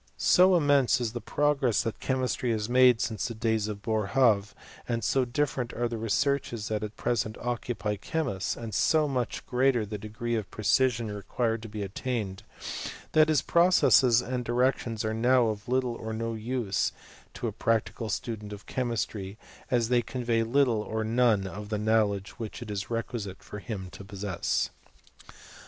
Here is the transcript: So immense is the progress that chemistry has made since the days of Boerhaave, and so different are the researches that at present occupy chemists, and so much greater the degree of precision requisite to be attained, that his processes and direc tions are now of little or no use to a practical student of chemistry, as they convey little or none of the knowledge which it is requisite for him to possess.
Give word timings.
So 0.17 0.55
immense 0.55 0.99
is 0.99 1.13
the 1.13 1.21
progress 1.21 1.83
that 1.83 1.99
chemistry 1.99 2.49
has 2.53 2.67
made 2.67 2.99
since 3.01 3.27
the 3.27 3.35
days 3.35 3.67
of 3.67 3.83
Boerhaave, 3.83 4.55
and 4.89 5.03
so 5.03 5.25
different 5.25 5.73
are 5.73 5.87
the 5.87 5.99
researches 5.99 6.69
that 6.69 6.81
at 6.81 6.97
present 6.97 7.37
occupy 7.37 7.97
chemists, 7.97 8.57
and 8.57 8.73
so 8.73 9.07
much 9.07 9.45
greater 9.45 9.85
the 9.85 9.99
degree 9.99 10.33
of 10.33 10.49
precision 10.49 11.11
requisite 11.15 11.61
to 11.61 11.69
be 11.69 11.83
attained, 11.83 12.41
that 13.11 13.29
his 13.29 13.43
processes 13.43 14.23
and 14.23 14.43
direc 14.43 14.77
tions 14.79 15.05
are 15.05 15.13
now 15.13 15.49
of 15.49 15.67
little 15.69 15.93
or 15.93 16.13
no 16.13 16.33
use 16.33 16.91
to 17.35 17.45
a 17.45 17.51
practical 17.51 18.09
student 18.09 18.51
of 18.51 18.65
chemistry, 18.65 19.37
as 19.69 19.89
they 19.89 20.01
convey 20.01 20.41
little 20.41 20.81
or 20.81 21.03
none 21.03 21.45
of 21.45 21.69
the 21.69 21.77
knowledge 21.77 22.39
which 22.39 22.63
it 22.63 22.71
is 22.71 22.89
requisite 22.89 23.43
for 23.43 23.59
him 23.59 23.87
to 23.91 24.03
possess. 24.03 24.71